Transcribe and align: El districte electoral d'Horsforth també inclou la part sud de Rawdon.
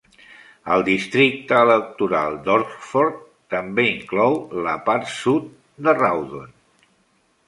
El 0.75 0.83
districte 0.85 1.57
electoral 1.65 2.37
d'Horsforth 2.47 3.19
també 3.55 3.85
inclou 3.89 4.39
la 4.69 4.73
part 4.87 5.13
sud 5.17 5.53
de 5.89 5.95
Rawdon. 5.99 6.49